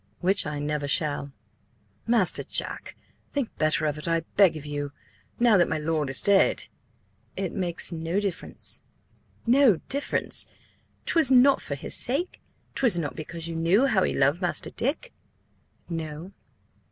[0.19, 1.31] "Which I never shall."
[2.07, 2.95] "Master Jack,
[3.29, 4.91] think better of it, I beg of you!
[5.39, 6.67] Now that my lord is dead—"
[7.37, 8.81] "It makes no difference."
[9.45, 10.47] "No difference?
[11.05, 12.41] 'Twas not for his sake?
[12.73, 15.13] 'Twas not because you knew how he loved Master Dick?"
[15.87, 16.31] "No."